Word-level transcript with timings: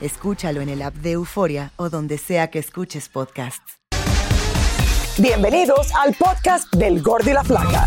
Escúchalo 0.00 0.62
en 0.62 0.70
el 0.70 0.82
app 0.82 0.94
de 0.94 1.12
Euforia 1.12 1.72
o 1.76 1.90
donde 1.90 2.16
sea 2.16 2.50
que 2.50 2.58
escuches 2.58 3.08
podcasts. 3.08 3.80
Bienvenidos 5.18 5.88
al 5.94 6.14
podcast 6.14 6.72
del 6.74 7.02
Gordi 7.02 7.32
la 7.32 7.44
Flaca. 7.44 7.86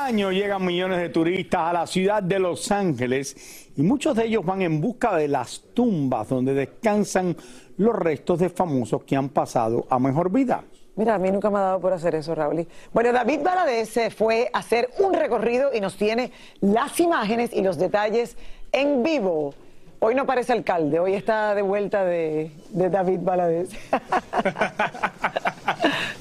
Cada 0.00 0.08
año 0.08 0.32
llegan 0.32 0.64
millones 0.64 0.98
de 0.98 1.10
turistas 1.10 1.60
a 1.60 1.72
la 1.74 1.86
ciudad 1.86 2.22
de 2.22 2.38
Los 2.38 2.72
Ángeles 2.72 3.68
y 3.76 3.82
muchos 3.82 4.16
de 4.16 4.24
ellos 4.24 4.42
van 4.46 4.62
en 4.62 4.80
busca 4.80 5.14
de 5.14 5.28
las 5.28 5.60
tumbas 5.74 6.26
donde 6.26 6.54
descansan 6.54 7.36
los 7.76 7.94
restos 7.94 8.38
de 8.38 8.48
famosos 8.48 9.02
que 9.04 9.14
han 9.14 9.28
pasado 9.28 9.86
a 9.90 9.98
mejor 9.98 10.32
vida. 10.32 10.64
Mira, 10.96 11.16
a 11.16 11.18
mí 11.18 11.30
nunca 11.30 11.50
me 11.50 11.58
ha 11.58 11.60
dado 11.60 11.80
por 11.80 11.92
hacer 11.92 12.14
eso, 12.14 12.34
Raúl. 12.34 12.66
Bueno, 12.94 13.12
David 13.12 13.40
Valadez 13.44 13.90
se 13.90 14.10
fue 14.10 14.48
a 14.54 14.60
hacer 14.60 14.88
un 15.00 15.12
recorrido 15.12 15.68
y 15.74 15.82
nos 15.82 15.98
tiene 15.98 16.32
las 16.62 16.98
imágenes 16.98 17.52
y 17.52 17.60
los 17.60 17.76
detalles 17.76 18.38
en 18.72 19.02
vivo. 19.02 19.52
Hoy 19.98 20.14
no 20.14 20.22
aparece 20.22 20.54
alcalde, 20.54 20.98
hoy 20.98 21.12
está 21.12 21.54
de 21.54 21.60
vuelta 21.60 22.04
de, 22.04 22.50
de 22.70 22.88
David 22.88 23.18
Valadez. 23.20 23.68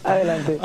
Adelante. 0.04 0.60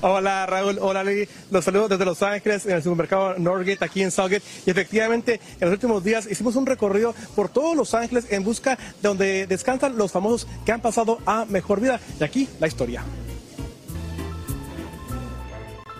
Hola 0.00 0.46
Raúl, 0.46 0.78
hola 0.80 1.04
Lili. 1.04 1.28
Los 1.50 1.64
saludos 1.64 1.90
desde 1.90 2.04
Los 2.04 2.22
Ángeles 2.22 2.66
en 2.66 2.72
el 2.72 2.82
supermercado 2.82 3.38
Norgate 3.38 3.84
aquí 3.84 4.02
en 4.02 4.10
Southgate. 4.10 4.42
Y 4.66 4.70
efectivamente, 4.70 5.40
en 5.60 5.68
los 5.68 5.72
últimos 5.72 6.02
días 6.02 6.26
hicimos 6.30 6.56
un 6.56 6.66
recorrido 6.66 7.14
por 7.34 7.48
todos 7.48 7.76
Los 7.76 7.94
Ángeles 7.94 8.26
en 8.30 8.44
busca 8.44 8.76
de 8.76 9.08
donde 9.08 9.46
descansan 9.46 9.96
los 9.96 10.12
famosos 10.12 10.46
que 10.64 10.72
han 10.72 10.80
pasado 10.80 11.18
a 11.26 11.44
mejor 11.44 11.80
vida. 11.80 12.00
Y 12.18 12.24
aquí 12.24 12.48
la 12.60 12.66
historia. 12.66 13.02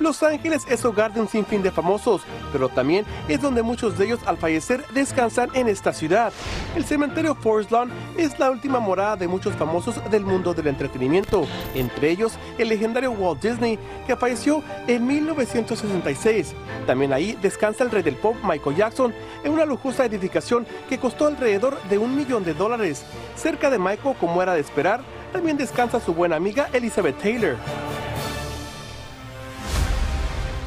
Los 0.02 0.20
Ángeles 0.24 0.66
es 0.68 0.84
hogar 0.84 1.14
de 1.14 1.20
un 1.20 1.28
sinfín 1.28 1.62
de 1.62 1.70
famosos, 1.70 2.22
pero 2.50 2.68
también 2.68 3.06
es 3.28 3.40
donde 3.40 3.62
muchos 3.62 3.96
de 3.96 4.06
ellos 4.06 4.18
al 4.26 4.36
fallecer 4.36 4.84
descansan 4.92 5.48
en 5.54 5.68
esta 5.68 5.92
ciudad. 5.92 6.32
El 6.74 6.84
cementerio 6.84 7.36
Forest 7.36 7.70
Lawn 7.70 7.92
es 8.18 8.36
la 8.40 8.50
última 8.50 8.80
morada 8.80 9.14
de 9.14 9.28
muchos 9.28 9.54
famosos 9.54 10.02
del 10.10 10.24
mundo 10.24 10.54
del 10.54 10.66
entretenimiento, 10.66 11.46
entre 11.76 12.10
ellos 12.10 12.32
el 12.58 12.70
legendario 12.70 13.12
Walt 13.12 13.40
Disney, 13.40 13.78
que 14.04 14.16
falleció 14.16 14.64
en 14.88 15.06
1966. 15.06 16.52
También 16.84 17.12
ahí 17.12 17.38
descansa 17.40 17.84
el 17.84 17.92
rey 17.92 18.02
del 18.02 18.16
pop 18.16 18.34
Michael 18.42 18.74
Jackson 18.74 19.14
en 19.44 19.52
una 19.52 19.64
lujosa 19.64 20.04
edificación 20.04 20.66
que 20.88 20.98
costó 20.98 21.28
alrededor 21.28 21.80
de 21.84 21.98
un 21.98 22.16
millón 22.16 22.42
de 22.42 22.54
dólares. 22.54 23.04
Cerca 23.36 23.70
de 23.70 23.78
Michael, 23.78 24.16
como 24.18 24.42
era 24.42 24.54
de 24.54 24.60
esperar, 24.62 25.00
también 25.32 25.56
descansa 25.56 26.00
su 26.00 26.12
buena 26.12 26.34
amiga 26.34 26.68
Elizabeth 26.72 27.22
Taylor 27.22 27.56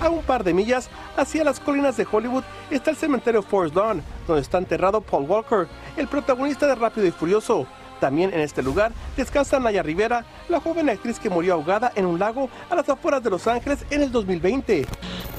a 0.06 0.10
un 0.10 0.22
par 0.22 0.44
de 0.44 0.54
millas 0.54 0.90
hacia 1.18 1.44
las 1.44 1.60
colinas 1.60 1.98
de 1.98 2.08
Hollywood 2.10 2.44
está 2.70 2.92
el 2.92 2.96
cementerio 2.96 3.42
Forest 3.42 3.76
Lawn, 3.76 4.04
donde 4.28 4.42
está 4.42 4.58
enterrado 4.58 5.02
Paul 5.02 5.26
Walker, 5.26 5.68
el 5.98 6.08
protagonista 6.08 6.68
de 6.68 6.76
Rápido 6.76 7.08
y 7.08 7.12
Furioso. 7.12 7.66
También 8.00 8.34
en 8.34 8.42
este 8.42 8.62
lugar 8.62 8.92
descansa 9.18 9.60
Naya 9.60 9.82
Rivera, 9.82 10.26
la 10.48 10.60
joven 10.60 10.90
actriz 10.90 11.20
que 11.20 11.30
murió 11.30 11.54
ahogada 11.54 11.92
en 11.96 12.06
un 12.06 12.20
lago 12.20 12.50
a 12.70 12.76
las 12.76 12.88
afueras 12.88 13.24
de 13.24 13.30
Los 13.30 13.48
Ángeles 13.48 13.86
en 13.90 14.04
el 14.04 14.12
2020. 14.12 14.86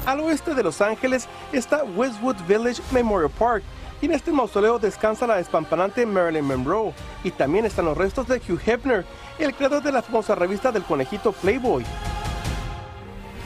Al 0.05 0.21
oeste 0.21 0.55
de 0.55 0.63
Los 0.63 0.81
Ángeles 0.81 1.29
está 1.53 1.85
Westwood 1.85 2.37
Village 2.49 2.83
Memorial 2.93 3.31
Park, 3.39 3.63
y 4.01 4.07
en 4.07 4.13
este 4.13 4.33
mausoleo 4.33 4.79
descansa 4.79 5.27
la 5.27 5.37
despampanante 5.37 6.05
Marilyn 6.05 6.45
Monroe. 6.45 6.93
Y 7.25 7.31
también 7.31 7.65
están 7.65 7.87
los 7.87 7.97
restos 7.97 8.29
de 8.29 8.37
Hugh 8.37 8.61
Hefner, 8.67 9.07
el 9.39 9.55
creador 9.55 9.83
de 9.83 9.93
la 9.93 10.03
famosa 10.03 10.35
revista 10.35 10.71
del 10.71 10.83
conejito 10.83 11.33
Playboy. 11.33 11.85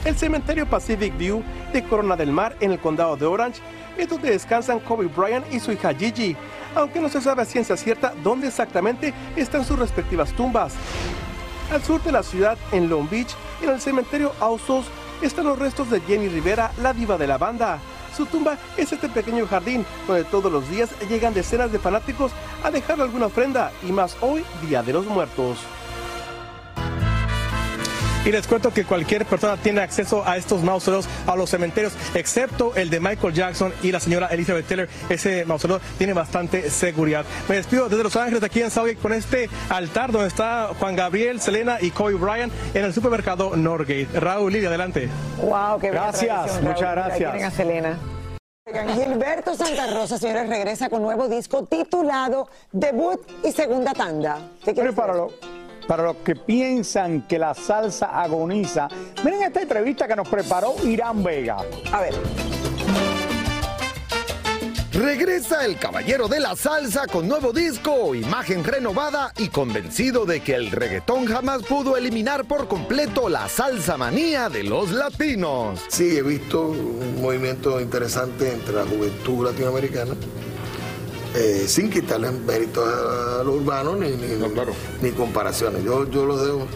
El 0.03 0.17
cementerio 0.17 0.65
Pacific 0.65 1.15
View 1.15 1.43
de 1.71 1.83
Corona 1.83 2.15
del 2.15 2.31
Mar 2.31 2.55
en 2.59 2.71
el 2.71 2.79
condado 2.79 3.15
de 3.15 3.27
Orange 3.27 3.61
es 3.97 4.09
donde 4.09 4.31
descansan 4.31 4.79
Kobe 4.79 5.05
Bryant 5.05 5.45
y 5.53 5.59
su 5.59 5.71
hija 5.71 5.93
Gigi, 5.93 6.35
aunque 6.73 6.99
no 6.99 7.07
se 7.07 7.21
sabe 7.21 7.43
a 7.43 7.45
ciencia 7.45 7.77
cierta 7.77 8.13
dónde 8.23 8.47
exactamente 8.47 9.13
están 9.35 9.63
sus 9.63 9.77
respectivas 9.77 10.33
tumbas. 10.33 10.73
Al 11.71 11.83
sur 11.83 12.01
de 12.01 12.11
la 12.11 12.23
ciudad, 12.23 12.57
en 12.71 12.89
Long 12.89 13.07
Beach, 13.09 13.35
en 13.61 13.69
el 13.69 13.79
cementerio 13.79 14.31
Ausos, 14.39 14.87
están 15.21 15.45
los 15.45 15.59
restos 15.59 15.91
de 15.91 16.01
Jenny 16.01 16.29
Rivera, 16.29 16.71
la 16.81 16.93
diva 16.93 17.17
de 17.17 17.27
la 17.27 17.37
banda. 17.37 17.77
Su 18.17 18.25
tumba 18.25 18.57
es 18.77 18.91
este 18.91 19.07
pequeño 19.07 19.45
jardín 19.45 19.85
donde 20.07 20.23
todos 20.23 20.51
los 20.51 20.67
días 20.69 20.89
llegan 21.07 21.35
decenas 21.35 21.71
de 21.71 21.79
fanáticos 21.79 22.31
a 22.63 22.71
dejarle 22.71 23.03
alguna 23.03 23.27
ofrenda 23.27 23.71
y 23.87 23.91
más 23.91 24.17
hoy, 24.21 24.43
Día 24.67 24.81
de 24.81 24.93
los 24.93 25.05
Muertos. 25.05 25.59
Y 28.23 28.31
les 28.31 28.45
cuento 28.45 28.71
que 28.71 28.85
cualquier 28.85 29.25
persona 29.25 29.57
tiene 29.57 29.81
acceso 29.81 30.23
a 30.27 30.37
estos 30.37 30.61
mausoleos, 30.61 31.07
a 31.25 31.35
los 31.35 31.49
cementerios, 31.49 31.93
excepto 32.13 32.75
el 32.75 32.91
de 32.91 32.99
Michael 32.99 33.33
Jackson 33.33 33.73
y 33.81 33.91
la 33.91 33.99
señora 33.99 34.27
Elizabeth 34.27 34.67
Taylor. 34.67 34.87
Ese 35.09 35.43
mausoleo 35.45 35.81
tiene 35.97 36.13
bastante 36.13 36.69
seguridad. 36.69 37.25
Me 37.49 37.55
despido 37.55 37.89
desde 37.89 38.03
Los 38.03 38.15
Ángeles, 38.15 38.43
aquí 38.43 38.61
en 38.61 38.69
Southgate, 38.69 38.99
con 38.99 39.13
este 39.13 39.49
altar 39.69 40.11
donde 40.11 40.27
está 40.27 40.69
Juan 40.79 40.95
Gabriel, 40.95 41.41
Selena 41.41 41.77
y 41.81 41.89
Kobe 41.89 42.13
Bryant 42.13 42.53
en 42.75 42.85
el 42.85 42.93
supermercado 42.93 43.55
Norgate. 43.55 44.07
Raúl, 44.13 44.53
Lidia, 44.53 44.69
adelante. 44.69 45.09
Wow, 45.37 45.79
qué 45.79 45.89
Gracias, 45.89 46.61
muchas 46.61 46.91
gracias. 46.91 47.43
A 47.43 47.49
Selena. 47.49 47.97
Gilberto 48.93 49.55
Santa 49.55 49.87
Rosa, 49.87 50.17
señores, 50.19 50.47
regresa 50.47 50.89
con 50.89 51.01
nuevo 51.01 51.27
disco 51.27 51.65
titulado 51.65 52.47
Debut 52.71 53.19
y 53.43 53.51
Segunda 53.51 53.93
Tanda. 53.93 54.37
¿Qué 54.63 54.73
Pero 54.73 55.31
para, 55.91 56.03
lo- 56.03 56.13
para 56.13 56.13
los 56.13 56.15
que 56.23 56.35
piensan 56.37 57.23
que 57.27 57.37
la 57.37 57.53
salsa 57.53 58.21
agoniza, 58.21 58.87
miren 59.25 59.43
esta 59.43 59.61
entrevista 59.61 60.07
que 60.07 60.15
nos 60.15 60.27
preparó 60.27 60.73
Irán 60.85 61.21
Vega. 61.21 61.57
A 61.91 61.99
ver. 62.01 62.13
Regresa 64.93 65.65
el 65.65 65.77
caballero 65.77 66.27
de 66.27 66.39
la 66.39 66.55
salsa 66.55 67.07
con 67.07 67.27
nuevo 67.27 67.51
disco, 67.51 68.13
imagen 68.15 68.63
renovada 68.63 69.33
y 69.37 69.47
convencido 69.49 70.25
de 70.25 70.41
que 70.41 70.53
el 70.55 70.69
reggaetón 70.71 71.25
jamás 71.25 71.63
pudo 71.63 71.97
eliminar 71.97 72.45
por 72.45 72.67
completo 72.67 73.27
la 73.27 73.49
salsa 73.49 73.97
manía 73.97 74.47
de 74.49 74.63
los 74.63 74.91
latinos. 74.91 75.79
Sí, 75.89 76.17
he 76.17 76.21
visto 76.21 76.67
un 76.69 77.21
movimiento 77.21 77.81
interesante 77.81 78.51
entre 78.53 78.75
la 78.75 78.85
juventud 78.85 79.45
latinoamericana, 79.45 80.13
eh, 81.35 81.65
sin 81.67 81.89
quitarle 81.89 82.31
méritos 82.31 82.85
a 82.87 83.43
lo 83.43 83.53
urbano 83.53 83.95
ni, 83.95 84.09
ni, 84.09 84.27
ni 85.01 85.11
comparaciones. 85.11 85.83
Yo, 85.83 86.09
yo 86.09 86.25
lo 86.25 86.37
dejo 86.37 86.59
con 86.59 86.67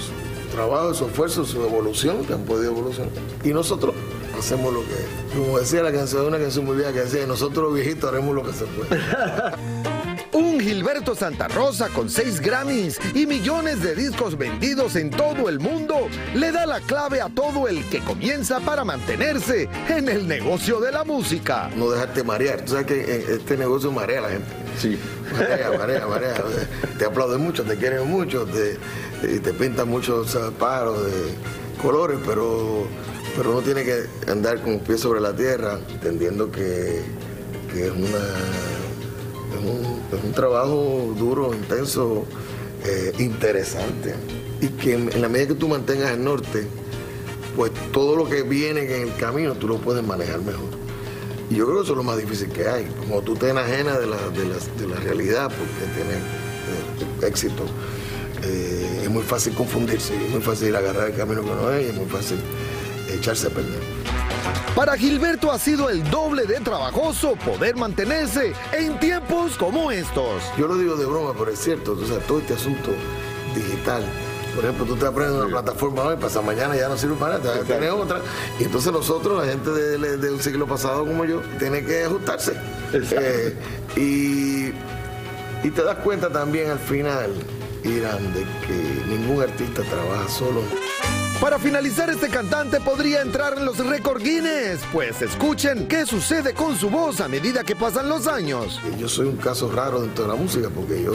su 0.00 0.54
trabajo, 0.54 0.94
su 0.94 1.06
esfuerzo, 1.06 1.44
su 1.44 1.62
evolución, 1.62 2.24
que 2.24 2.32
han 2.32 2.44
podido 2.44 2.72
evolucionar. 2.72 3.12
Y 3.44 3.48
nosotros 3.50 3.94
hacemos 4.38 4.72
lo 4.72 4.80
que, 4.80 5.36
como 5.36 5.58
decía 5.58 5.82
la 5.82 5.92
canción, 5.92 6.26
una 6.26 6.38
canción 6.38 6.64
muy 6.64 6.76
vieja 6.76 6.92
que 6.92 7.00
decía, 7.00 7.26
nosotros 7.26 7.66
los 7.66 7.74
viejitos 7.74 8.10
haremos 8.10 8.34
lo 8.34 8.42
que 8.42 8.52
se 8.52 8.64
puede. 8.64 9.00
Un 10.40 10.58
Gilberto 10.58 11.14
Santa 11.14 11.48
Rosa 11.48 11.90
con 11.90 12.08
seis 12.08 12.40
Grammys 12.40 12.98
y 13.14 13.26
millones 13.26 13.82
de 13.82 13.94
discos 13.94 14.38
vendidos 14.38 14.96
en 14.96 15.10
todo 15.10 15.50
el 15.50 15.60
mundo 15.60 16.08
le 16.34 16.50
da 16.50 16.64
la 16.64 16.80
clave 16.80 17.20
a 17.20 17.28
todo 17.28 17.68
el 17.68 17.84
que 17.90 18.00
comienza 18.00 18.58
para 18.58 18.82
mantenerse 18.82 19.68
en 19.90 20.08
el 20.08 20.26
negocio 20.26 20.80
de 20.80 20.92
la 20.92 21.04
música. 21.04 21.68
No 21.76 21.90
dejarte 21.90 22.24
marear. 22.24 22.62
Tú 22.62 22.72
sabes 22.72 22.86
que 22.86 23.00
eh, 23.00 23.24
este 23.32 23.58
negocio 23.58 23.92
marea 23.92 24.20
a 24.20 24.22
la 24.22 24.28
gente. 24.30 24.48
Sí. 24.78 24.98
Marea, 25.30 25.72
marea, 25.76 26.06
marea. 26.06 26.42
Te 26.98 27.04
aplauden 27.04 27.42
mucho, 27.42 27.62
te 27.62 27.76
quieren 27.76 28.08
mucho, 28.08 28.46
te, 28.46 28.78
y 29.30 29.40
te 29.40 29.52
pintan 29.52 29.88
muchos 29.88 30.38
pájaros 30.58 31.04
de 31.04 31.34
colores, 31.82 32.18
pero, 32.26 32.86
pero 33.36 33.50
uno 33.50 33.60
tiene 33.60 33.84
que 33.84 34.06
andar 34.26 34.62
con 34.62 34.72
los 34.72 34.82
pies 34.82 35.00
sobre 35.00 35.20
la 35.20 35.34
tierra, 35.34 35.78
entendiendo 35.90 36.50
que, 36.50 37.02
que 37.74 37.88
es, 37.88 37.92
una, 37.92 38.79
es, 39.52 39.64
un, 39.64 40.18
es 40.18 40.24
un 40.24 40.32
trabajo 40.32 41.14
duro, 41.18 41.54
intenso, 41.54 42.24
eh, 42.84 43.12
interesante. 43.18 44.14
Y 44.60 44.68
que 44.68 44.94
en, 44.94 45.20
la 45.20 45.28
medida 45.28 45.48
que 45.48 45.54
tú 45.54 45.68
mantengas 45.68 46.12
el 46.12 46.24
norte, 46.24 46.66
pues 47.56 47.72
todo 47.92 48.16
lo 48.16 48.28
que 48.28 48.42
viene 48.42 48.82
en 48.82 49.08
el 49.08 49.16
camino 49.16 49.54
tú 49.54 49.68
lo 49.68 49.78
puedes 49.78 50.04
manejar 50.04 50.40
mejor. 50.40 50.68
Y 51.50 51.56
yo 51.56 51.66
creo 51.66 51.78
que 51.78 51.82
eso 51.84 51.92
es 51.92 51.96
lo 51.96 52.04
más 52.04 52.16
difícil 52.16 52.48
que 52.48 52.68
hay. 52.68 52.86
Como 53.00 53.22
tú 53.22 53.34
te 53.34 53.50
enajenas 53.50 53.98
de 53.98 54.06
la, 54.06 54.16
de 54.16 54.46
la, 54.46 54.56
de 54.78 54.86
la 54.88 54.96
realidad 55.00 55.50
porque 55.50 55.92
tienes 55.94 56.16
eh, 56.16 57.26
éxito, 57.26 57.64
eh, 58.42 59.00
es 59.02 59.10
muy 59.10 59.22
fácil 59.22 59.52
confundirse, 59.54 60.14
es 60.14 60.30
muy 60.30 60.40
fácil 60.40 60.74
agarrar 60.74 61.08
el 61.08 61.16
camino 61.16 61.42
que 61.42 61.50
no 61.50 61.72
es, 61.72 61.86
y 61.86 61.90
es 61.90 61.94
muy 61.94 62.06
fácil 62.06 62.38
echarse 63.12 63.48
a 63.48 63.50
perder. 63.50 63.99
Para 64.74 64.96
Gilberto 64.96 65.50
ha 65.50 65.58
sido 65.58 65.90
el 65.90 66.08
doble 66.10 66.44
de 66.46 66.60
trabajoso 66.60 67.34
poder 67.36 67.76
mantenerse 67.76 68.52
en 68.72 68.98
tiempos 68.98 69.56
como 69.56 69.90
estos. 69.90 70.42
Yo 70.56 70.66
lo 70.66 70.78
digo 70.78 70.96
de 70.96 71.06
broma, 71.06 71.32
pero 71.38 71.50
es 71.50 71.58
cierto, 71.58 71.92
o 71.92 72.06
sea, 72.06 72.18
todo 72.20 72.38
este 72.38 72.54
asunto 72.54 72.90
digital. 73.54 74.02
Por 74.54 74.64
ejemplo, 74.64 74.84
tú 74.86 74.96
te 74.96 75.06
aprendes 75.06 75.36
una 75.36 75.48
plataforma 75.48 76.02
hoy, 76.02 76.16
pasa 76.16 76.40
mañana 76.42 76.76
ya 76.76 76.88
no 76.88 76.96
sirve 76.96 77.14
para 77.14 77.38
nada, 77.38 77.62
tienes 77.62 77.90
otra. 77.90 78.20
Y 78.58 78.64
entonces 78.64 78.92
nosotros, 78.92 79.44
la 79.44 79.50
gente 79.50 79.70
de, 79.70 80.16
de 80.16 80.30
un 80.30 80.40
siglo 80.40 80.66
pasado 80.66 81.06
como 81.06 81.24
yo, 81.24 81.40
tiene 81.58 81.84
que 81.84 82.04
ajustarse. 82.04 82.54
Eh, 82.92 83.56
y, 83.96 85.66
y 85.66 85.70
te 85.70 85.82
das 85.82 85.96
cuenta 85.98 86.30
también 86.30 86.70
al 86.70 86.78
final, 86.78 87.30
Irán, 87.84 88.32
de 88.32 88.44
que 88.66 89.04
ningún 89.08 89.42
artista 89.42 89.82
trabaja 89.82 90.28
solo. 90.28 90.62
Para 91.40 91.58
finalizar, 91.58 92.10
este 92.10 92.28
cantante 92.28 92.80
podría 92.80 93.22
entrar 93.22 93.56
en 93.56 93.64
los 93.64 93.78
récord 93.78 94.22
Guinness, 94.22 94.80
pues 94.92 95.22
escuchen 95.22 95.88
qué 95.88 96.04
sucede 96.04 96.52
con 96.52 96.76
su 96.76 96.90
voz 96.90 97.20
a 97.22 97.28
medida 97.28 97.64
que 97.64 97.74
pasan 97.74 98.08
los 98.10 98.26
años. 98.26 98.78
Yo 98.98 99.08
soy 99.08 99.26
un 99.28 99.36
caso 99.36 99.72
raro 99.72 100.02
dentro 100.02 100.24
de 100.24 100.30
la 100.30 100.36
música 100.36 100.68
porque 100.68 101.02
yo, 101.02 101.12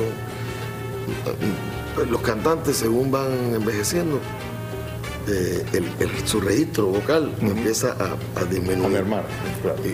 los 2.10 2.22
cantantes 2.22 2.78
según 2.78 3.12
van 3.12 3.54
envejeciendo, 3.54 4.20
eh, 5.28 5.64
el- 5.74 5.92
el- 6.00 6.28
su 6.28 6.42
registro 6.42 6.88
vocal 6.88 7.32
empieza 7.42 7.92
a, 8.00 8.40
a 8.42 8.44
disminuir. 8.46 9.04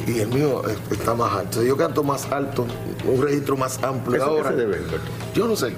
y, 0.07 0.11
y 0.11 0.19
el 0.21 0.29
mío 0.29 0.61
eh, 0.69 0.75
está 0.91 1.13
más 1.13 1.33
alto. 1.33 1.61
Yo 1.61 1.75
canto 1.75 2.03
más 2.03 2.25
alto, 2.31 2.65
un 3.05 3.21
registro 3.21 3.57
más 3.57 3.83
amplio 3.83 4.15
¿Eso 4.15 4.25
qué 4.31 4.37
ahora. 4.37 4.49
se 4.51 4.55
debe? 4.55 4.77
Yo 5.35 5.45
no 5.47 5.57
sé. 5.57 5.73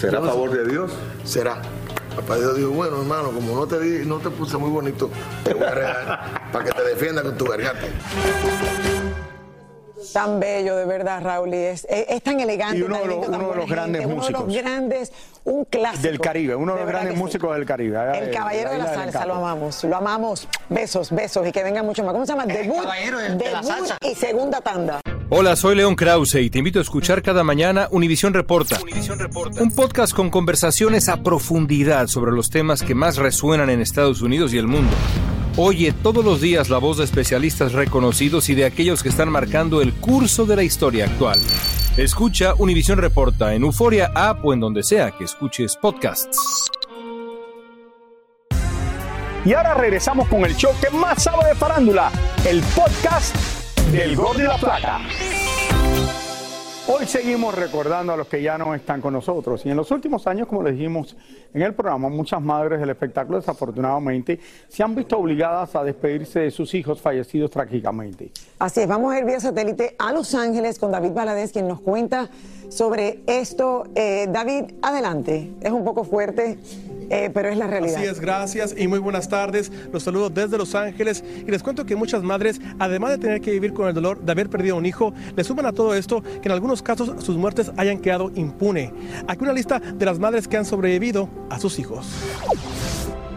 ¿Será 0.00 0.18
a 0.18 0.22
sé. 0.22 0.26
favor 0.28 0.50
de 0.50 0.64
Dios? 0.68 0.90
Será. 1.24 1.62
Papá 2.16 2.36
Dios 2.36 2.56
dijo, 2.56 2.70
bueno 2.70 2.98
hermano, 2.98 3.30
como 3.30 3.54
no 3.54 3.66
te, 3.66 3.78
di- 3.78 4.06
no 4.06 4.18
te 4.18 4.30
puse 4.30 4.56
muy 4.56 4.70
bonito, 4.70 5.10
te 5.44 5.52
voy 5.54 5.64
a 5.64 5.70
regalar 5.70 6.42
para 6.52 6.64
que 6.64 6.72
te 6.72 6.82
defiendas 6.82 7.24
con 7.24 7.36
tu 7.36 7.44
garganta. 7.44 7.86
Tan 10.12 10.40
bello, 10.40 10.76
de 10.76 10.86
verdad, 10.86 11.20
Raúl. 11.22 11.52
y 11.52 11.56
Es, 11.58 11.84
es, 11.90 12.06
es 12.08 12.22
tan 12.22 12.40
elegante. 12.40 12.78
Y 12.78 12.82
uno 12.82 12.94
tan 12.94 13.02
de 13.02 13.08
los- 13.08 13.16
lindo, 13.16 13.30
tan 13.30 13.40
uno 13.40 13.50
de 13.50 13.56
los 13.56 13.66
buena 13.66 13.74
grandes 13.82 14.00
gente, 14.02 14.14
Uno 14.14 14.24
de 14.24 14.30
músicos. 14.32 14.54
los 14.54 14.62
grandes, 14.64 15.12
un 15.44 15.64
clásico. 15.66 16.02
Del 16.02 16.20
Caribe, 16.20 16.54
uno 16.56 16.72
de 16.74 16.80
los 16.80 16.88
grandes 16.88 17.14
sí. 17.14 17.18
músicos 17.20 17.54
del 17.54 17.66
Caribe. 17.66 18.18
El 18.18 18.30
caballero 18.30 18.70
de 18.70 18.78
la 18.78 18.94
salsa, 18.94 19.26
lo 19.26 19.34
amamos, 19.34 19.84
lo 19.84 19.96
amamos. 19.96 20.48
Besos, 20.70 21.10
besos 21.10 21.46
y 21.46 21.52
que 21.52 21.62
venga 21.62 21.82
mucho 21.82 22.02
más. 22.02 22.12
¿Cómo 22.14 22.24
se 22.24 22.32
llama? 22.32 22.46
Debut, 22.46 22.80
caballero 22.82 23.18
de- 23.18 23.28
de 23.36 23.44
la 23.50 23.60
debut 23.60 23.64
salsa. 23.76 23.98
y 24.00 24.14
segunda 24.14 24.60
tanda. 24.62 25.00
Hola, 25.28 25.56
soy 25.56 25.74
León 25.74 25.96
Krause 25.96 26.36
y 26.36 26.50
te 26.50 26.58
invito 26.58 26.78
a 26.78 26.82
escuchar 26.82 27.20
cada 27.20 27.42
mañana 27.42 27.88
Univisión 27.90 28.32
Reporta. 28.32 28.78
Un 29.58 29.74
podcast 29.74 30.14
con 30.14 30.30
conversaciones 30.30 31.08
a 31.08 31.24
profundidad 31.24 32.06
sobre 32.06 32.30
los 32.30 32.48
temas 32.48 32.84
que 32.84 32.94
más 32.94 33.16
resuenan 33.16 33.68
en 33.68 33.80
Estados 33.80 34.22
Unidos 34.22 34.54
y 34.54 34.58
el 34.58 34.68
mundo. 34.68 34.92
Oye 35.56 35.92
todos 36.00 36.24
los 36.24 36.40
días 36.40 36.70
la 36.70 36.78
voz 36.78 36.98
de 36.98 37.04
especialistas 37.04 37.72
reconocidos 37.72 38.48
y 38.50 38.54
de 38.54 38.66
aquellos 38.66 39.02
que 39.02 39.08
están 39.08 39.28
marcando 39.28 39.82
el 39.82 39.94
curso 39.94 40.46
de 40.46 40.54
la 40.54 40.62
historia 40.62 41.06
actual. 41.06 41.40
Escucha 41.96 42.54
Univisión 42.56 42.98
Reporta 42.98 43.52
en 43.52 43.64
Euforia 43.64 44.12
App 44.14 44.44
o 44.44 44.52
en 44.52 44.60
donde 44.60 44.84
sea 44.84 45.10
que 45.10 45.24
escuches 45.24 45.74
podcasts. 45.74 46.70
Y 49.44 49.52
ahora 49.54 49.74
regresamos 49.74 50.28
con 50.28 50.44
el 50.44 50.54
show 50.54 50.70
que 50.80 50.96
más 50.96 51.24
sabe 51.24 51.48
de 51.48 51.54
farándula, 51.56 52.12
el 52.44 52.60
podcast 52.76 53.65
del 53.92 54.16
Gol 54.16 54.36
de 54.36 54.44
la 54.44 54.56
Plata. 54.56 55.00
Hoy 56.88 57.04
seguimos 57.06 57.54
recordando 57.54 58.12
a 58.12 58.16
los 58.16 58.28
que 58.28 58.40
ya 58.40 58.56
no 58.56 58.74
están 58.74 59.00
con 59.00 59.12
nosotros. 59.12 59.66
Y 59.66 59.70
en 59.70 59.76
los 59.76 59.90
últimos 59.90 60.26
años, 60.26 60.46
como 60.46 60.62
les 60.62 60.74
dijimos 60.74 61.16
en 61.52 61.62
el 61.62 61.74
programa, 61.74 62.08
muchas 62.08 62.40
madres 62.40 62.78
del 62.78 62.90
espectáculo 62.90 63.38
desafortunadamente 63.38 64.38
se 64.68 64.82
han 64.82 64.94
visto 64.94 65.18
obligadas 65.18 65.74
a 65.74 65.82
despedirse 65.82 66.40
de 66.40 66.50
sus 66.50 66.74
hijos 66.74 67.00
fallecidos 67.00 67.50
trágicamente. 67.50 68.30
Así 68.58 68.80
es, 68.80 68.88
vamos 68.88 69.12
a 69.12 69.18
ir 69.18 69.24
vía 69.24 69.40
satélite 69.40 69.96
a 69.98 70.12
Los 70.12 70.34
Ángeles 70.34 70.78
con 70.78 70.92
David 70.92 71.12
Valadez, 71.12 71.52
quien 71.52 71.66
nos 71.66 71.80
cuenta 71.80 72.28
sobre 72.68 73.20
esto. 73.26 73.84
Eh, 73.94 74.28
David, 74.30 74.74
adelante. 74.82 75.52
Es 75.60 75.72
un 75.72 75.84
poco 75.84 76.04
fuerte, 76.04 76.58
eh, 77.10 77.30
pero 77.32 77.48
es 77.48 77.56
la 77.56 77.66
realidad. 77.66 77.96
Así 77.96 78.06
es, 78.06 78.20
gracias 78.20 78.74
y 78.76 78.88
muy 78.88 78.98
buenas 78.98 79.28
tardes. 79.28 79.70
Los 79.92 80.02
saludo 80.02 80.30
desde 80.30 80.58
Los 80.58 80.74
Ángeles 80.74 81.24
y 81.46 81.50
les 81.50 81.62
cuento 81.62 81.86
que 81.86 81.96
muchas 81.96 82.22
madres, 82.22 82.60
además 82.78 83.10
de 83.10 83.18
tener 83.18 83.40
que 83.40 83.50
vivir 83.50 83.72
con 83.72 83.88
el 83.88 83.94
dolor 83.94 84.20
de 84.20 84.32
haber 84.32 84.48
perdido 84.48 84.76
un 84.76 84.86
hijo, 84.86 85.12
le 85.34 85.44
suman 85.44 85.66
a 85.66 85.72
todo 85.72 85.94
esto 85.94 86.22
que 86.22 86.48
en 86.48 86.52
algunos 86.52 86.82
casos 86.82 87.12
sus 87.24 87.36
muertes 87.36 87.72
hayan 87.76 87.98
quedado 87.98 88.30
impune. 88.34 88.92
Aquí 89.26 89.42
una 89.44 89.52
lista 89.52 89.80
de 89.80 90.06
las 90.06 90.18
madres 90.18 90.48
que 90.48 90.56
han 90.56 90.64
sobrevivido 90.64 91.28
a 91.50 91.58
sus 91.58 91.78
hijos. 91.78 92.06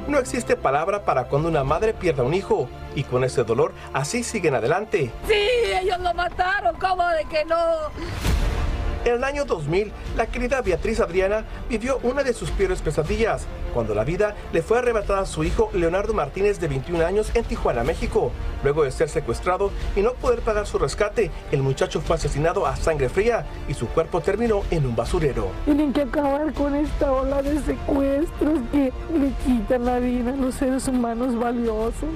No 0.07 0.17
existe 0.17 0.55
palabra 0.55 1.05
para 1.05 1.25
cuando 1.25 1.49
una 1.49 1.63
madre 1.63 1.93
pierda 1.93 2.23
un 2.23 2.33
hijo 2.33 2.67
y 2.95 3.03
con 3.03 3.23
ese 3.23 3.43
dolor 3.43 3.73
así 3.93 4.23
siguen 4.23 4.55
adelante. 4.55 5.11
Sí, 5.27 5.47
ellos 5.79 5.99
lo 5.99 6.13
mataron, 6.15 6.75
¿cómo 6.77 7.07
de 7.09 7.25
que 7.25 7.45
no? 7.45 7.55
En 9.06 9.13
el 9.13 9.24
año 9.24 9.46
2000, 9.46 9.94
la 10.18 10.25
querida 10.25 10.62
Beatriz 10.62 11.00
Adriana 11.00 11.46
vivió 11.70 12.00
una 12.03 12.22
de 12.22 12.34
sus 12.34 12.51
peores 12.51 12.82
pesadillas, 12.82 13.46
cuando 13.74 13.96
la 13.96 14.03
vida 14.03 14.36
le 14.51 14.62
fue 14.62 14.79
arrebatada 14.79 15.22
a 15.22 15.25
su 15.25 15.46
hijo 15.46 15.70
Leonardo 15.74 16.13
Martínez 16.13 16.60
de 16.60 16.68
21 16.68 17.06
años 17.06 17.32
en 17.34 17.46
Tijuana, 17.46 17.84
México. 17.84 18.32
Luego 18.62 18.84
de 18.84 18.91
ser 18.91 19.08
secuestrado 19.08 19.72
y 19.96 20.01
no 20.01 20.13
poder 20.13 20.41
pagar 20.41 20.68
su 20.68 20.77
rescate, 20.77 21.32
el 21.51 21.62
muchacho 21.62 22.01
fue 22.01 22.18
asesinado 22.18 22.65
a 22.65 22.75
sangre 22.75 23.08
fría 23.08 23.46
y 23.70 23.74
su 23.74 23.88
cuerpo 23.88 24.20
terminó 24.20 24.63
en 24.70 24.86
un 24.86 24.96
basurero. 24.96 25.48
Tienen 25.63 25.94
que 25.94 26.01
acabar 26.01 26.53
con 26.53 26.75
esta 26.75 27.12
ola 27.12 27.41
de 27.41 27.62
secuestros 27.62 28.60
que 28.72 28.91
le 29.18 29.32
quitan 29.46 29.86
la 29.86 30.00
vida 30.00 30.34
a 30.34 30.36
los 30.36 30.56
seres 30.56 30.88
humanos 30.89 31.39
valiosos. 31.39 32.10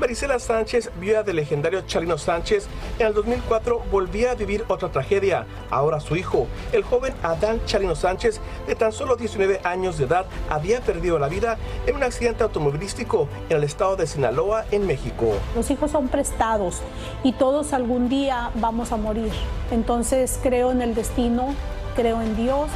Marisela 0.00 0.38
Sánchez, 0.38 0.90
viuda 0.98 1.22
del 1.22 1.36
legendario 1.36 1.82
Chalino 1.82 2.16
Sánchez, 2.16 2.68
en 2.98 3.08
el 3.08 3.12
2004 3.12 3.82
volvía 3.92 4.30
a 4.30 4.34
vivir 4.34 4.64
otra 4.68 4.88
tragedia. 4.88 5.44
Ahora 5.68 6.00
su 6.00 6.16
hijo, 6.16 6.46
el 6.72 6.82
joven 6.82 7.12
Adán 7.22 7.60
Chalino 7.66 7.94
Sánchez, 7.94 8.40
de 8.66 8.74
tan 8.74 8.92
solo 8.92 9.16
19 9.16 9.60
años 9.62 9.98
de 9.98 10.06
edad, 10.06 10.24
había 10.48 10.80
perdido 10.80 11.18
la 11.18 11.28
vida 11.28 11.58
en 11.86 11.96
un 11.96 12.02
accidente 12.02 12.42
automovilístico 12.42 13.28
en 13.50 13.58
el 13.58 13.64
estado 13.64 13.96
de 13.96 14.06
Sinaloa, 14.06 14.64
en 14.70 14.86
México. 14.86 15.34
Los 15.54 15.70
hijos 15.70 15.90
son 15.90 16.08
prestados 16.08 16.80
y 17.22 17.32
todos 17.34 17.74
algún 17.74 18.08
día 18.08 18.52
vamos 18.54 18.92
a 18.92 18.96
morir. 18.96 19.30
Entonces 19.70 20.40
creo 20.42 20.72
en 20.72 20.80
el 20.80 20.94
destino, 20.94 21.54
creo 21.94 22.22
en 22.22 22.36
Dios. 22.36 22.70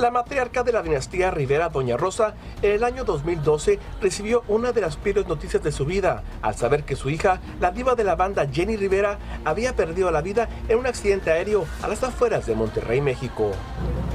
La 0.00 0.10
matriarca 0.10 0.62
de 0.62 0.72
la 0.72 0.80
dinastía 0.80 1.30
Rivera, 1.30 1.68
Doña 1.68 1.98
Rosa, 1.98 2.32
en 2.62 2.72
el 2.72 2.84
año 2.84 3.04
2012 3.04 3.78
recibió 4.00 4.42
una 4.48 4.72
de 4.72 4.80
las 4.80 4.96
peores 4.96 5.28
noticias 5.28 5.62
de 5.62 5.72
su 5.72 5.84
vida 5.84 6.22
al 6.40 6.54
saber 6.54 6.84
que 6.84 6.96
su 6.96 7.10
hija, 7.10 7.38
la 7.60 7.70
diva 7.70 7.94
de 7.94 8.04
la 8.04 8.16
banda 8.16 8.46
Jenny 8.50 8.78
Rivera, 8.78 9.18
había 9.44 9.76
perdido 9.76 10.10
la 10.10 10.22
vida 10.22 10.48
en 10.70 10.78
un 10.78 10.86
accidente 10.86 11.30
aéreo 11.30 11.66
a 11.82 11.88
las 11.88 12.02
afueras 12.02 12.46
de 12.46 12.54
Monterrey, 12.54 13.02
México. 13.02 13.50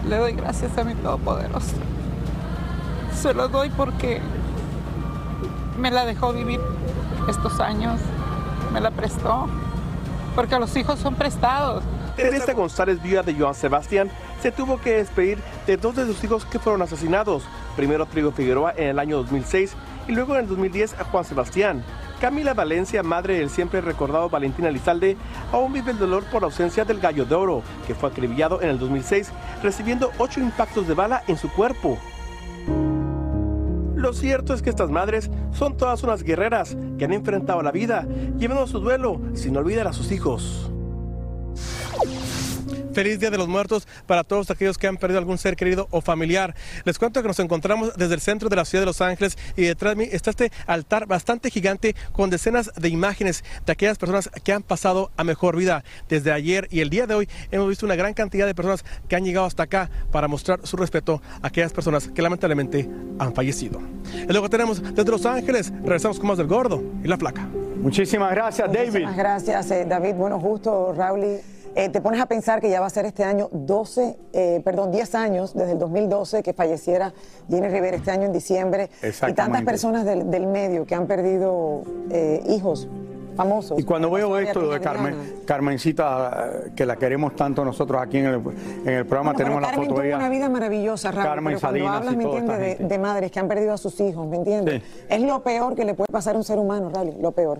Le 0.10 0.18
doy 0.18 0.34
gracias 0.34 0.76
a 0.76 0.84
mi 0.84 0.96
Todopoderoso. 0.96 1.76
Se 3.14 3.36
lo 3.36 3.48
doy 3.48 3.70
porque 3.70 4.22
me 5.78 5.92
la 5.92 6.08
dejó 6.08 6.34
vivir 6.34 6.62
estos 7.30 7.60
años, 7.60 8.02
me 8.74 8.82
la 8.82 8.90
prestó, 8.90 9.48
porque 10.34 10.58
los 10.58 10.76
hijos 10.78 10.98
son 10.98 11.14
prestados. 11.14 11.84
Teresa 12.16 12.54
González, 12.54 13.02
viuda 13.04 13.24
de 13.24 13.36
Joan 13.36 13.54
Sebastián, 13.54 14.10
se 14.46 14.52
tuvo 14.52 14.80
que 14.80 14.98
despedir 14.98 15.40
de 15.66 15.76
dos 15.76 15.96
de 15.96 16.06
sus 16.06 16.24
hijos 16.24 16.46
que 16.46 16.60
fueron 16.60 16.84
asesinados. 16.84 17.42
Primero 17.76 18.06
Trigo 18.06 18.32
Figueroa 18.32 18.76
en 18.78 18.90
el 18.90 19.00
año 19.00 19.18
2006 19.18 19.76
y 20.08 20.12
luego 20.12 20.36
en 20.36 20.42
el 20.42 20.48
2010 20.48 21.00
a 21.00 21.04
Juan 21.04 21.26
Sebastián. 21.26 21.84
Camila 22.22 22.54
Valencia, 22.54 23.02
madre 23.02 23.40
del 23.40 23.50
siempre 23.50 23.82
recordado 23.82 24.30
Valentín 24.30 24.66
Elizalde, 24.66 25.18
aún 25.52 25.74
vive 25.74 25.94
el 25.94 25.98
dolor 25.98 26.26
por 26.26 26.44
la 26.44 26.46
ausencia 26.46 26.86
del 26.86 27.00
gallo 27.00 27.26
de 27.26 27.34
oro, 27.34 27.64
que 27.88 27.96
fue 27.96 28.10
acribillado 28.10 28.62
en 28.62 28.70
el 28.70 28.78
2006, 28.78 29.32
recibiendo 29.64 30.12
ocho 30.20 30.40
impactos 30.40 30.88
de 30.88 30.94
bala 30.94 31.24
en 31.28 31.40
su 31.40 31.50
cuerpo. 31.50 31.98
Lo 33.96 34.14
cierto 34.14 34.54
es 34.54 34.62
que 34.62 34.70
estas 34.70 34.92
madres 34.92 35.32
son 35.54 35.76
todas 35.76 36.04
unas 36.04 36.22
guerreras 36.22 36.78
que 37.00 37.06
han 37.06 37.14
enfrentado 37.14 37.64
la 37.64 37.72
vida, 37.72 38.06
llevando 38.38 38.68
su 38.68 38.80
duelo 38.80 39.20
sin 39.34 39.58
olvidar 39.58 39.88
a 39.88 39.94
sus 39.94 40.12
hijos. 40.12 40.70
Feliz 42.96 43.20
Día 43.20 43.30
de 43.30 43.38
los 43.38 43.50
Muertos 43.50 43.90
para 44.08 44.24
todos 44.24 44.50
aquellos 44.50 44.78
que 44.78 44.88
han 44.88 44.96
perdido 44.96 45.20
algún 45.20 45.38
ser 45.38 45.58
querido 45.58 45.90
o 45.92 46.00
familiar. 46.00 46.56
Les 46.86 46.98
cuento 46.98 47.22
que 47.22 47.28
nos 47.28 47.40
encontramos 47.40 47.94
desde 47.98 48.14
el 48.14 48.22
centro 48.22 48.48
de 48.48 48.56
la 48.56 48.64
ciudad 48.64 48.84
de 48.84 48.86
Los 48.86 49.02
Ángeles 49.02 49.38
y 49.58 49.64
detrás 49.64 49.98
de 49.98 50.06
mí 50.06 50.10
está 50.14 50.30
este 50.30 50.50
altar 50.66 51.06
bastante 51.06 51.52
gigante 51.52 51.94
con 52.14 52.30
decenas 52.30 52.72
de 52.74 52.88
imágenes 52.88 53.44
de 53.66 53.74
aquellas 53.74 53.98
personas 53.98 54.30
que 54.46 54.54
han 54.54 54.64
pasado 54.64 55.12
a 55.18 55.26
mejor 55.26 55.58
vida. 55.58 55.84
Desde 56.08 56.32
ayer 56.32 56.70
y 56.72 56.80
el 56.80 56.90
día 56.90 57.06
de 57.06 57.16
hoy 57.16 57.30
hemos 57.52 57.68
visto 57.68 57.86
una 57.86 57.96
gran 57.96 58.14
cantidad 58.14 58.46
de 58.46 58.56
personas 58.56 58.86
que 59.10 59.18
han 59.18 59.26
llegado 59.26 59.46
hasta 59.46 59.64
acá 59.64 59.90
para 60.14 60.30
mostrar 60.30 60.66
su 60.66 60.78
respeto 60.78 61.22
a 61.42 61.48
aquellas 61.48 61.74
personas 61.74 62.08
que 62.08 62.22
lamentablemente 62.22 62.90
han 63.20 63.36
fallecido. 63.36 63.82
Y 64.14 64.32
luego 64.32 64.50
tenemos 64.50 64.82
desde 64.82 65.12
Los 65.12 65.26
Ángeles, 65.26 65.74
regresamos 65.82 66.18
con 66.18 66.30
más 66.30 66.38
del 66.38 66.48
gordo 66.48 66.82
y 67.04 67.10
la 67.10 67.18
flaca. 67.18 67.46
Muchísimas 67.76 68.32
gracias, 68.32 68.68
David. 68.72 68.86
Muchísimas 68.86 69.18
gracias, 69.18 69.72
eh, 69.72 69.86
David. 69.86 70.14
Bueno, 70.14 70.40
justo, 70.40 70.94
Raúl. 70.96 71.42
Eh, 71.76 71.90
te 71.90 72.00
pones 72.00 72.22
a 72.22 72.26
pensar 72.26 72.62
que 72.62 72.70
ya 72.70 72.80
va 72.80 72.88
a 72.88 72.90
ser 72.90 73.06
este 73.06 73.26
año 73.26 73.50
12, 73.52 74.18
eh, 74.32 74.62
perdón, 74.64 74.92
10 74.92 75.14
años 75.16 75.54
desde 75.54 75.74
el 75.74 75.80
2012 75.80 76.42
que 76.42 76.54
falleciera 76.54 77.14
Jenny 77.50 77.68
Rivera 77.68 77.98
este 77.98 78.12
año 78.12 78.24
en 78.24 78.32
diciembre. 78.34 78.90
Y 79.28 79.34
tantas 79.34 79.64
personas 79.64 80.06
del, 80.06 80.32
del 80.32 80.48
medio 80.48 80.86
que 80.86 80.96
han 80.96 81.06
perdido 81.06 81.84
eh, 82.10 82.42
hijos 82.48 82.88
famosos. 83.36 83.78
Y 83.78 83.84
cuando 83.84 84.10
veo 84.10 84.38
esto 84.40 84.72
de 84.72 84.80
Carmen, 84.80 85.42
Carmencita, 85.46 86.52
que 86.74 86.86
la 86.86 86.96
queremos 86.96 87.36
tanto 87.36 87.66
nosotros 87.66 88.02
aquí 88.02 88.20
en 88.20 88.28
el, 88.28 88.36
en 88.86 88.90
el 88.94 89.06
programa, 89.06 89.34
Bueno, 89.34 89.38
tenemos 89.38 89.62
la 89.62 89.68
Carmen 89.72 89.90
foto 89.90 90.00
de 90.00 90.08
ella. 90.08 90.18
una 90.18 90.30
vida 90.30 90.48
maravillosa, 90.48 91.12
Raúl, 91.12 91.26
Carmen 91.26 91.54
pero 91.56 91.60
cuando 91.60 91.78
Salinas 91.80 91.98
hablas, 91.98 92.16
¿me 92.16 92.24
entiendes? 92.24 92.80
De, 92.80 92.86
de 92.86 93.00
madres 93.00 93.32
que 93.32 93.40
han 93.42 93.50
perdido 93.50 93.74
a 93.74 93.78
sus 93.78 94.00
hijos, 94.00 94.26
¿me 94.28 94.38
entiendes? 94.38 94.82
Sí. 94.82 95.06
Es 95.10 95.22
lo 95.22 95.44
peor 95.44 95.76
que 95.76 95.84
le 95.84 95.94
puede 95.94 96.08
pasar 96.14 96.36
a 96.36 96.38
un 96.38 96.46
ser 96.46 96.58
humano, 96.58 96.90
Raúl, 96.90 97.16
lo 97.20 97.34
peor. 97.34 97.60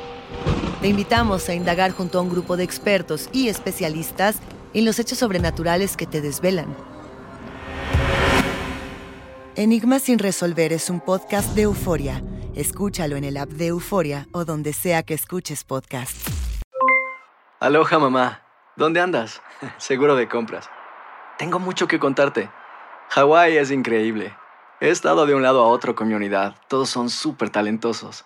Te 0.81 0.87
invitamos 0.87 1.47
a 1.47 1.53
indagar 1.53 1.91
junto 1.91 2.17
a 2.17 2.21
un 2.23 2.29
grupo 2.31 2.57
de 2.57 2.63
expertos 2.63 3.29
y 3.31 3.49
especialistas 3.49 4.37
en 4.73 4.83
los 4.83 4.97
hechos 4.97 5.19
sobrenaturales 5.19 5.95
que 5.95 6.07
te 6.07 6.21
desvelan. 6.21 6.75
Enigma 9.55 9.99
sin 9.99 10.17
resolver 10.17 10.73
es 10.73 10.89
un 10.89 10.99
podcast 10.99 11.53
de 11.53 11.63
euforia. 11.63 12.23
Escúchalo 12.55 13.15
en 13.15 13.25
el 13.25 13.37
app 13.37 13.49
de 13.49 13.67
Euforia 13.67 14.27
o 14.31 14.43
donde 14.43 14.73
sea 14.73 15.03
que 15.03 15.13
escuches 15.13 15.63
podcast. 15.63 16.17
Aloha 17.59 17.99
mamá, 17.99 18.41
¿dónde 18.75 19.01
andas? 19.01 19.39
Seguro 19.77 20.15
de 20.15 20.27
compras. 20.27 20.67
Tengo 21.37 21.59
mucho 21.59 21.87
que 21.87 21.99
contarte. 21.99 22.49
Hawái 23.09 23.55
es 23.57 23.69
increíble. 23.69 24.35
He 24.79 24.89
estado 24.89 25.27
de 25.27 25.35
un 25.35 25.43
lado 25.43 25.61
a 25.61 25.67
otro 25.67 25.93
con 25.93 26.07
mi 26.07 26.15
unidad. 26.15 26.55
Todos 26.67 26.89
son 26.89 27.11
súper 27.11 27.51
talentosos. 27.51 28.25